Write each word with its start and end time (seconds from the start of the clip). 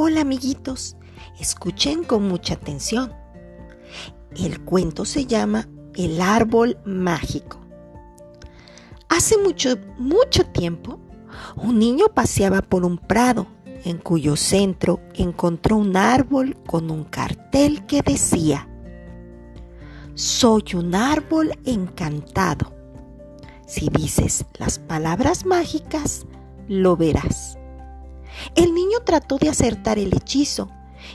Hola 0.00 0.20
amiguitos, 0.20 0.96
escuchen 1.40 2.04
con 2.04 2.28
mucha 2.28 2.54
atención. 2.54 3.12
El 4.36 4.60
cuento 4.60 5.04
se 5.04 5.26
llama 5.26 5.68
El 5.92 6.20
árbol 6.20 6.78
mágico. 6.84 7.58
Hace 9.08 9.38
mucho, 9.38 9.70
mucho 9.98 10.46
tiempo, 10.46 11.00
un 11.56 11.80
niño 11.80 12.06
paseaba 12.14 12.62
por 12.62 12.84
un 12.84 12.96
prado 12.96 13.48
en 13.84 13.98
cuyo 13.98 14.36
centro 14.36 15.00
encontró 15.14 15.74
un 15.74 15.96
árbol 15.96 16.56
con 16.64 16.92
un 16.92 17.02
cartel 17.02 17.84
que 17.86 18.00
decía, 18.00 18.68
Soy 20.14 20.62
un 20.76 20.94
árbol 20.94 21.58
encantado. 21.64 22.72
Si 23.66 23.88
dices 23.88 24.44
las 24.60 24.78
palabras 24.78 25.44
mágicas, 25.44 26.24
lo 26.68 26.96
verás. 26.96 27.57
El 28.54 28.74
niño 28.74 28.98
trató 29.04 29.38
de 29.38 29.48
acertar 29.48 29.98
el 29.98 30.14
hechizo 30.14 30.70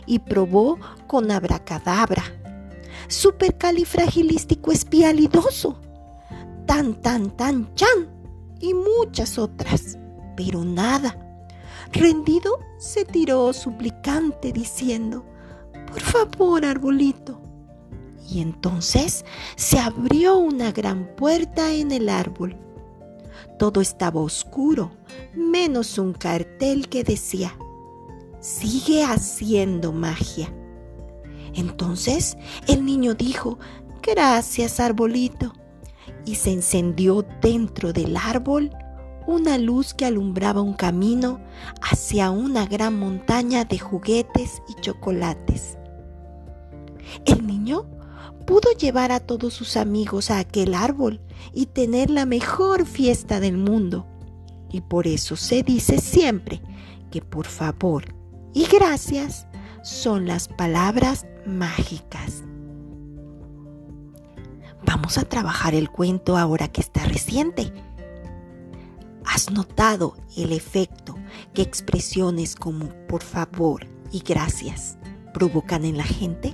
y 0.05 0.19
probó 0.19 0.79
con 1.07 1.31
abracadabra, 1.31 2.23
supercalifragilístico 3.07 4.71
espialidoso, 4.71 5.79
tan 6.65 6.95
tan 7.01 7.31
tan 7.31 7.73
chan 7.75 8.09
y 8.59 8.73
muchas 8.73 9.37
otras, 9.37 9.97
pero 10.35 10.63
nada. 10.63 11.17
Rendido 11.91 12.59
se 12.77 13.05
tiró 13.05 13.53
suplicante 13.53 14.51
diciendo, 14.51 15.25
por 15.87 16.01
favor, 16.01 16.65
arbolito. 16.65 17.39
Y 18.27 18.41
entonces 18.41 19.25
se 19.55 19.79
abrió 19.79 20.37
una 20.37 20.71
gran 20.71 21.05
puerta 21.15 21.71
en 21.71 21.91
el 21.91 22.09
árbol 22.09 22.57
todo 23.57 23.81
estaba 23.81 24.21
oscuro, 24.21 24.91
menos 25.35 25.97
un 25.97 26.13
cartel 26.13 26.89
que 26.89 27.03
decía, 27.03 27.57
sigue 28.39 29.03
haciendo 29.03 29.91
magia. 29.91 30.53
Entonces 31.53 32.37
el 32.67 32.85
niño 32.85 33.13
dijo, 33.13 33.59
gracias 34.01 34.79
arbolito, 34.79 35.53
y 36.25 36.35
se 36.35 36.51
encendió 36.51 37.25
dentro 37.41 37.93
del 37.93 38.17
árbol 38.17 38.71
una 39.27 39.57
luz 39.57 39.93
que 39.93 40.05
alumbraba 40.05 40.61
un 40.61 40.73
camino 40.73 41.39
hacia 41.81 42.29
una 42.31 42.65
gran 42.65 42.97
montaña 42.97 43.65
de 43.65 43.79
juguetes 43.79 44.61
y 44.67 44.79
chocolates. 44.81 45.77
El 47.25 47.45
niño 47.45 47.85
pudo 48.45 48.71
llevar 48.77 49.11
a 49.11 49.19
todos 49.19 49.53
sus 49.53 49.77
amigos 49.77 50.31
a 50.31 50.39
aquel 50.39 50.73
árbol 50.73 51.21
y 51.53 51.67
tener 51.67 52.09
la 52.09 52.25
mejor 52.25 52.85
fiesta 52.85 53.39
del 53.39 53.57
mundo. 53.57 54.07
Y 54.71 54.81
por 54.81 55.07
eso 55.07 55.35
se 55.35 55.63
dice 55.63 55.99
siempre 55.99 56.61
que 57.11 57.21
por 57.21 57.45
favor 57.45 58.05
y 58.53 58.65
gracias 58.65 59.47
son 59.83 60.25
las 60.27 60.47
palabras 60.47 61.25
mágicas. 61.45 62.43
Vamos 64.85 65.17
a 65.17 65.23
trabajar 65.23 65.75
el 65.75 65.89
cuento 65.89 66.37
ahora 66.37 66.67
que 66.67 66.81
está 66.81 67.05
reciente. 67.05 67.73
¿Has 69.25 69.51
notado 69.51 70.15
el 70.35 70.51
efecto 70.51 71.15
que 71.53 71.61
expresiones 71.61 72.55
como 72.55 72.89
por 73.07 73.23
favor 73.23 73.87
y 74.11 74.19
gracias 74.19 74.97
provocan 75.33 75.85
en 75.85 75.97
la 75.97 76.03
gente? 76.03 76.52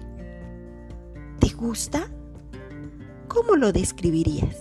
Gusta? 1.60 2.10
¿Cómo 3.28 3.56
lo 3.56 3.72
describirías? 3.74 4.56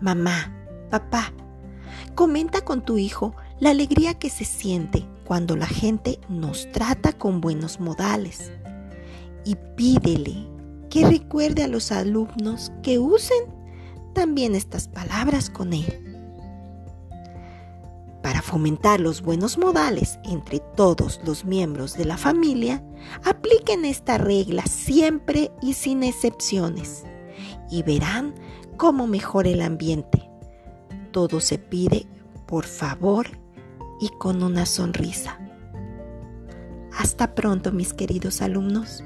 Mamá, 0.00 0.52
papá, 0.90 1.32
comenta 2.14 2.62
con 2.62 2.84
tu 2.84 2.98
hijo 2.98 3.34
la 3.60 3.70
alegría 3.70 4.14
que 4.14 4.28
se 4.28 4.44
siente 4.44 5.06
cuando 5.24 5.56
la 5.56 5.66
gente 5.66 6.18
nos 6.28 6.70
trata 6.72 7.12
con 7.12 7.40
buenos 7.40 7.78
modales 7.78 8.50
y 9.44 9.56
pídele 9.76 10.48
que 10.90 11.06
recuerde 11.06 11.62
a 11.62 11.68
los 11.68 11.92
alumnos 11.92 12.72
que 12.82 12.98
usen 12.98 13.44
también 14.12 14.56
estas 14.56 14.88
palabras 14.88 15.48
con 15.48 15.72
él. 15.72 16.09
Fomentar 18.50 18.98
los 18.98 19.22
buenos 19.22 19.58
modales 19.58 20.18
entre 20.24 20.58
todos 20.58 21.20
los 21.24 21.44
miembros 21.44 21.96
de 21.96 22.04
la 22.04 22.16
familia, 22.16 22.82
apliquen 23.24 23.84
esta 23.84 24.18
regla 24.18 24.64
siempre 24.66 25.52
y 25.62 25.74
sin 25.74 26.02
excepciones 26.02 27.04
y 27.70 27.84
verán 27.84 28.34
cómo 28.76 29.06
mejora 29.06 29.50
el 29.50 29.62
ambiente. 29.62 30.28
Todo 31.12 31.38
se 31.38 31.58
pide 31.58 32.08
por 32.48 32.64
favor 32.64 33.28
y 34.00 34.08
con 34.18 34.42
una 34.42 34.66
sonrisa. 34.66 35.38
Hasta 36.98 37.36
pronto 37.36 37.70
mis 37.70 37.94
queridos 37.94 38.42
alumnos. 38.42 39.04